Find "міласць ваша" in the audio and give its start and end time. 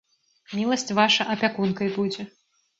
0.59-1.29